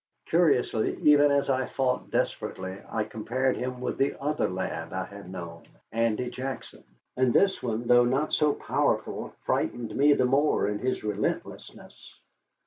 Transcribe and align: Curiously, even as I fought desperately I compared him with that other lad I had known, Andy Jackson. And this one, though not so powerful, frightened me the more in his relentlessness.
Curiously, 0.25 0.95
even 1.03 1.29
as 1.29 1.47
I 1.47 1.67
fought 1.67 2.09
desperately 2.09 2.75
I 2.89 3.03
compared 3.03 3.55
him 3.55 3.79
with 3.81 3.99
that 3.99 4.19
other 4.19 4.49
lad 4.49 4.93
I 4.93 5.05
had 5.05 5.29
known, 5.29 5.67
Andy 5.91 6.27
Jackson. 6.31 6.83
And 7.15 7.31
this 7.31 7.61
one, 7.61 7.85
though 7.85 8.05
not 8.05 8.33
so 8.33 8.51
powerful, 8.55 9.35
frightened 9.45 9.95
me 9.95 10.13
the 10.13 10.25
more 10.25 10.67
in 10.67 10.79
his 10.79 11.03
relentlessness. 11.03 12.15